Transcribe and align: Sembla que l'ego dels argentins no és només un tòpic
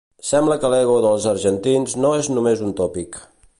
Sembla 0.27 0.55
que 0.63 0.71
l'ego 0.73 0.95
dels 1.03 1.27
argentins 1.33 1.95
no 2.05 2.17
és 2.23 2.33
només 2.39 2.67
un 2.71 2.77
tòpic 2.83 3.25